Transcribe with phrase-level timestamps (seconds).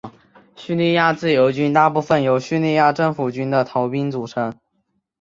[0.55, 2.59] 叙利亚自由军大部分由叙
[2.95, 4.51] 政府军的逃兵组成。